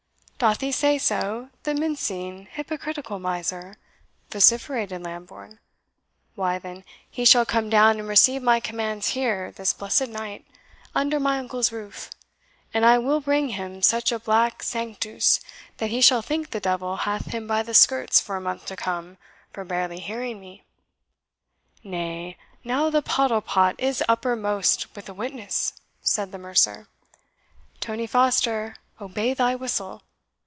[0.41, 3.75] "Doth he say so, the mincing, hypocritical miser?"
[4.31, 5.59] vociferated Lambourne.
[6.33, 10.47] "Why, then, he shall come down and receive my commands here, this blessed night,
[10.95, 12.09] under my uncle's roof!
[12.73, 15.41] And I will ring him such a black sanctus,
[15.77, 18.75] that he shall think the devil hath him by the skirts for a month to
[18.75, 19.19] come,
[19.53, 20.63] for barely hearing me."
[21.83, 26.87] "Nay, now the pottle pot is uppermost, with a witness!" said the mercer.
[27.79, 30.01] "Tony Foster obey thy whistle!